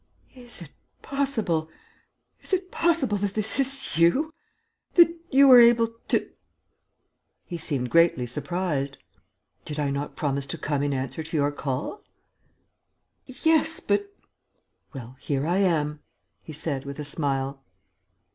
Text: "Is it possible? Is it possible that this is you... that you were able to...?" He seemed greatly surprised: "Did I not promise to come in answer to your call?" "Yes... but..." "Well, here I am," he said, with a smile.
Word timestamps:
"Is 0.33 0.63
it 0.63 0.71
possible? 1.03 1.69
Is 2.41 2.53
it 2.53 2.71
possible 2.71 3.19
that 3.19 3.35
this 3.35 3.59
is 3.59 3.99
you... 3.99 4.33
that 4.95 5.15
you 5.29 5.47
were 5.47 5.59
able 5.61 5.89
to...?" 6.07 6.27
He 7.51 7.59
seemed 7.59 7.91
greatly 7.91 8.25
surprised: 8.25 8.97
"Did 9.63 9.79
I 9.79 9.91
not 9.91 10.15
promise 10.15 10.47
to 10.47 10.57
come 10.57 10.81
in 10.81 10.91
answer 10.91 11.21
to 11.21 11.37
your 11.37 11.51
call?" 11.51 12.01
"Yes... 13.27 13.79
but..." 13.79 14.11
"Well, 14.95 15.17
here 15.19 15.45
I 15.45 15.57
am," 15.57 15.99
he 16.41 16.51
said, 16.51 16.83
with 16.83 16.97
a 16.97 17.05
smile. 17.05 17.63